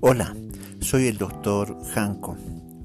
[0.00, 0.32] Hola,
[0.80, 2.36] soy el doctor Janko,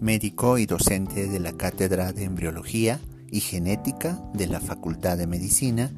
[0.02, 5.91] médico y docente de la Cátedra de Embriología y Genética de la Facultad de Medicina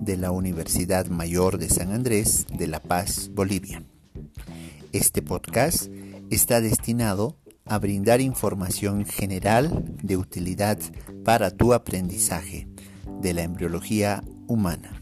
[0.00, 3.84] de la Universidad Mayor de San Andrés de La Paz, Bolivia.
[4.92, 5.86] Este podcast
[6.30, 10.80] está destinado a brindar información general de utilidad
[11.24, 12.66] para tu aprendizaje
[13.20, 14.98] de la embriología humana.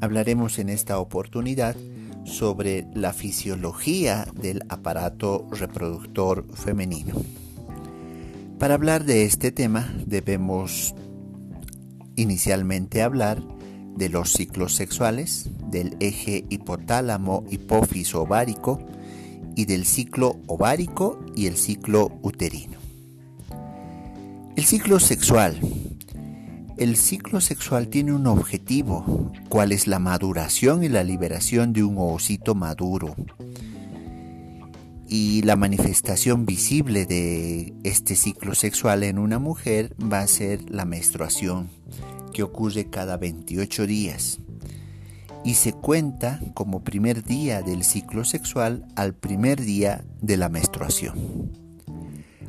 [0.00, 1.76] Hablaremos en esta oportunidad
[2.24, 7.14] sobre la fisiología del aparato reproductor femenino.
[8.58, 10.94] Para hablar de este tema debemos
[12.16, 13.42] inicialmente hablar
[13.96, 18.80] de los ciclos sexuales, del eje hipotálamo hipófiso ovárico
[19.56, 22.78] y del ciclo ovárico y el ciclo uterino.
[24.56, 25.58] El ciclo sexual.
[26.76, 31.96] El ciclo sexual tiene un objetivo, cuál es la maduración y la liberación de un
[31.96, 33.14] ovocito maduro.
[35.06, 40.84] Y la manifestación visible de este ciclo sexual en una mujer va a ser la
[40.84, 41.70] menstruación,
[42.32, 44.40] que ocurre cada 28 días
[45.44, 51.52] y se cuenta como primer día del ciclo sexual al primer día de la menstruación.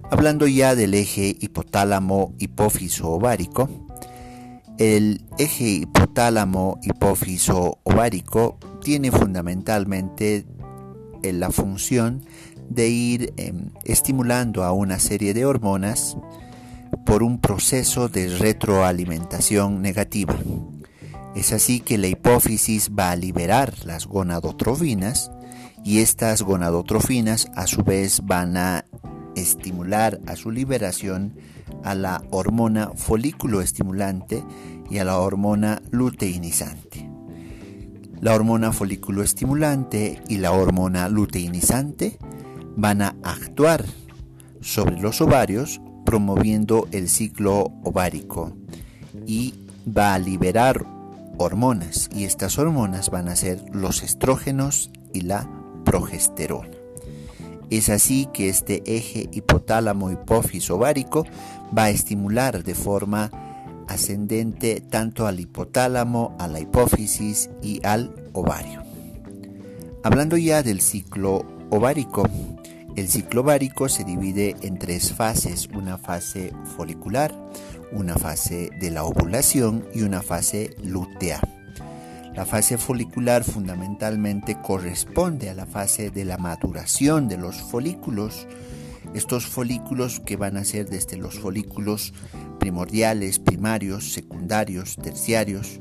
[0.09, 3.84] Hablando ya del eje hipotálamo hipófiso ovárico,
[4.77, 10.45] el eje hipotálamo hipófiso ovárico tiene fundamentalmente
[11.23, 12.25] la función
[12.69, 16.17] de ir em, estimulando a una serie de hormonas
[17.05, 20.35] por un proceso de retroalimentación negativa.
[21.35, 25.31] Es así que la hipófisis va a liberar las gonadotrofinas
[25.83, 28.85] y estas gonadotrofinas a su vez van a
[29.35, 31.35] estimular a su liberación
[31.85, 34.43] a la hormona folículo estimulante
[34.89, 37.09] y a la hormona luteinizante.
[38.19, 42.17] La hormona folículo estimulante y la hormona luteinizante
[42.75, 43.85] van a actuar
[44.61, 48.53] sobre los ovarios promoviendo el ciclo ovárico
[49.27, 49.53] y
[49.87, 50.85] va a liberar
[51.37, 55.49] hormonas y estas hormonas van a ser los estrógenos y la
[55.83, 56.84] progesterona.
[57.69, 61.25] Es así que este eje hipotálamo hipófiso ovárico
[61.75, 63.31] va a estimular de forma
[63.87, 68.83] ascendente tanto al hipotálamo, a la hipófisis y al ovario.
[70.03, 72.27] Hablando ya del ciclo ovárico,
[72.95, 77.33] el ciclo ovárico se divide en tres fases, una fase folicular,
[77.91, 81.41] una fase de la ovulación y una fase lútea.
[82.35, 88.45] La fase folicular fundamentalmente corresponde a la fase de la maduración de los folículos,
[89.13, 92.13] estos folículos que van a ser desde los folículos
[92.59, 95.79] primordiales, primarios, secundarios, terciarios.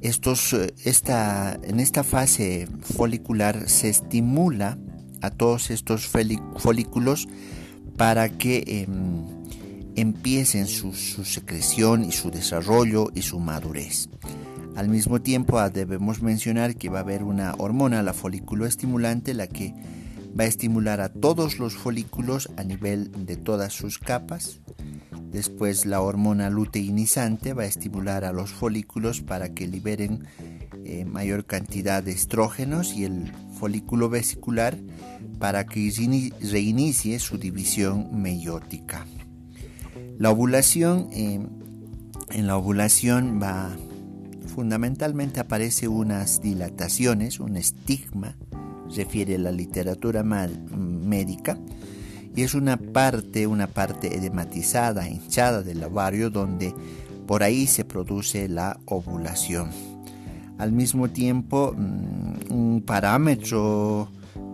[0.00, 4.78] Estos, eh, esta, en esta fase folicular se estimula
[5.22, 7.28] a todos estos folículos
[7.96, 9.24] para que em,
[9.96, 14.08] empiecen su, secreción y su desarrollo y su madurez.
[14.78, 19.34] Al mismo tiempo ah, debemos mencionar que va a haber una hormona, la folículo estimulante,
[19.34, 19.74] la que
[20.38, 24.60] va a estimular a todos los folículos a nivel de todas sus capas.
[25.32, 30.28] Después la hormona luteinizante va a estimular a los folículos para que liberen
[30.84, 34.78] eh, mayor cantidad de estrógenos y el folículo vesicular
[35.40, 35.90] para que
[36.40, 39.08] reinicie su división meiótica.
[40.18, 41.40] La ovulación, eh,
[42.30, 43.76] en la ovulación va
[44.58, 48.36] fundamentalmente aparece unas dilataciones, un estigma,
[48.92, 51.56] refiere a la literatura médica,
[52.34, 56.74] y es una parte, una parte edematizada, hinchada del ovario, donde
[57.28, 59.70] por ahí se produce la ovulación.
[60.58, 64.08] Al mismo tiempo, mm, un parámetro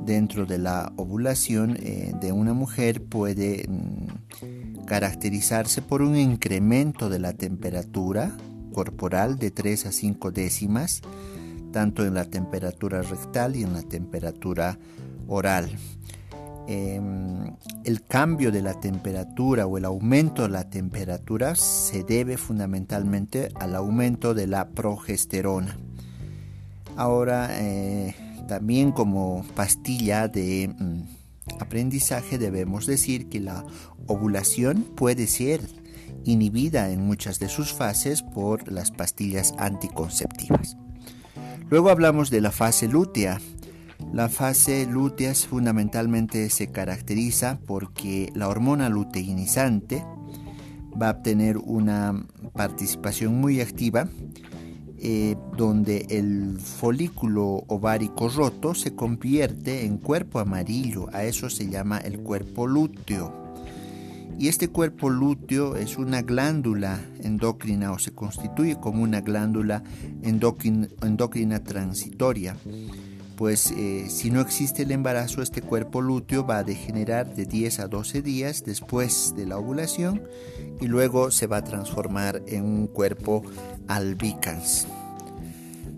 [0.04, 7.20] dentro de la ovulación eh, de una mujer puede mm, caracterizarse por un incremento de
[7.20, 8.36] la temperatura
[8.74, 11.00] corporal de 3 a 5 décimas,
[11.72, 14.78] tanto en la temperatura rectal y en la temperatura
[15.26, 15.70] oral.
[16.66, 17.54] Em,
[17.84, 23.74] el cambio de la temperatura o el aumento de la temperatura se debe fundamentalmente al
[23.74, 25.76] aumento de la progesterona.
[26.96, 28.14] Ahora, eh,
[28.48, 33.64] también como pastilla de mm, aprendizaje debemos decir que la
[34.06, 35.60] ovulación puede ser
[36.24, 40.76] inhibida en muchas de sus fases por las pastillas anticonceptivas.
[41.70, 43.40] Luego hablamos de la fase lútea.
[44.12, 50.04] La fase lútea fundamentalmente se caracteriza porque la hormona luteinizante
[51.00, 54.08] va a obtener una participación muy activa
[55.06, 61.08] eh, donde el folículo ovárico roto se convierte en cuerpo amarillo.
[61.12, 63.43] A eso se llama el cuerpo lúteo.
[64.38, 69.82] Y este cuerpo lúteo es una glándula endocrina o se constituye como una glándula
[70.22, 72.56] endocrina, transitoria.
[73.36, 77.80] Pues eh, si no existe el embarazo, este cuerpo lúteo va a degenerar de 10
[77.80, 80.22] a 12 días después de la ovulación
[80.80, 83.42] y luego se va a transformar en un cuerpo
[83.88, 84.86] albicans.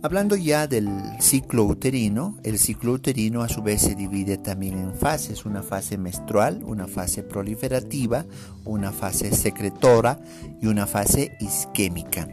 [0.02, 0.88] Hablando ya del
[1.20, 5.96] ciclo uterino, el ciclo uterino a su vez se divide también en fases, una fase
[5.96, 8.26] menstrual, una fase proliferativa,
[8.64, 10.20] una fase secretora
[10.60, 12.28] y una fase isquémica.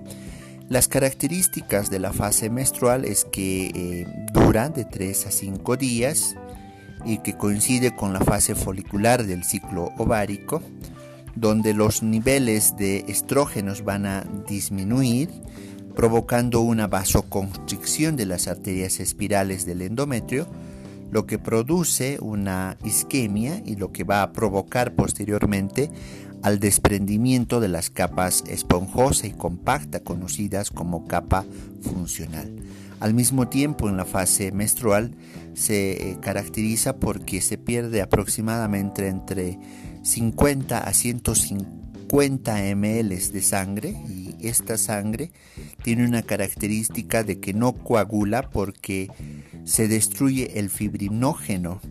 [0.70, 6.36] Las características de la fase menstrual es que eh, dura de 3 a 5 días
[7.06, 10.62] y que coincide con la fase folicular del ciclo ovárico,
[11.36, 15.30] donde los niveles de estrógenos van a disminuir
[15.96, 20.48] provocando una vasoconstricción de las arterias espirales del endometrio,
[21.12, 25.92] lo que produce una isquemia y lo que va a provocar posteriormente
[26.42, 31.46] al desprendimiento de las capas esponjosa y compacta conocidas como capa
[31.82, 32.52] funcional.
[33.00, 35.12] Al mismo tiempo, en la fase menstrual
[35.54, 39.60] se eh, caracteriza porque se pierde aproximadamente entre
[40.04, 41.83] 50 a 150
[42.14, 45.32] ml de sangre y esta sangre
[45.84, 49.10] tiene una característica de que no coagula porque
[49.64, 51.82] se destruye el fibrinógeno.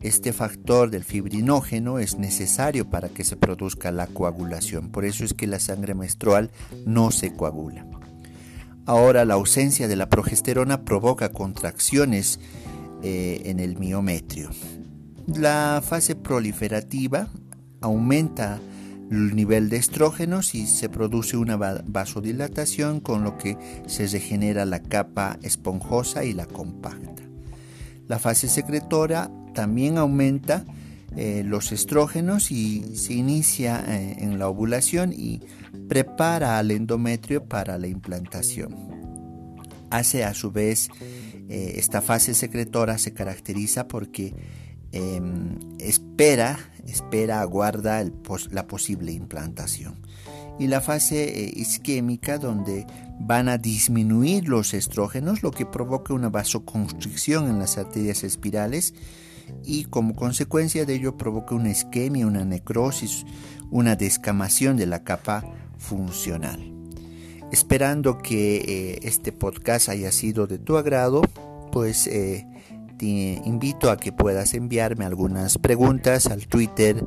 [0.00, 4.90] Este factor del fibrinógeno es necesario para que se produzca la coagulación.
[4.90, 6.50] Por eso es que la sangre menstrual
[6.86, 7.84] no se coagula.
[8.86, 12.40] Ahora la ausencia de la progesterona provoca contracciones
[13.02, 14.48] eh, en el miometrio.
[15.26, 17.28] La fase proliferativa
[17.80, 18.60] aumenta
[19.10, 23.56] el nivel de estrógenos y se produce una vasodilatación con lo que
[23.86, 27.22] se regenera la capa esponjosa y la compacta.
[28.08, 30.64] La fase secretora también aumenta
[31.16, 35.40] eh, los estrógenos y se inicia eh, en la ovulación y
[35.88, 38.74] prepara al endometrio para la implantación.
[39.90, 40.88] Hace a su vez,
[41.48, 44.34] eh, esta fase secretora se caracteriza porque
[44.92, 46.58] em, espera
[46.90, 48.04] espera, aguarda
[48.50, 49.96] la posible implantación.
[50.58, 52.86] Y la fase eh, isquémica, donde
[53.20, 58.94] van a disminuir los estrógenos, lo que provoca una vasoconstricción en las arterias espirales
[59.64, 63.24] y como consecuencia de ello provoca una isquemia, una necrosis,
[63.70, 65.44] una descamación de la capa
[65.78, 66.72] funcional.
[67.52, 71.22] Esperando que eh, este podcast haya sido de tu agrado,
[71.70, 72.46] pues eh,
[72.98, 77.06] te invito a que puedas enviarme algunas preguntas al Twitter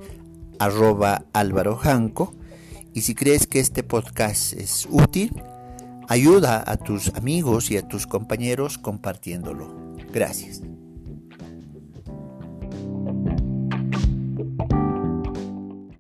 [0.59, 1.23] arroba
[2.93, 5.41] y si crees que este podcast es útil,
[6.07, 9.95] ayuda a tus amigos y a tus compañeros compartiéndolo.
[10.11, 10.61] Gracias.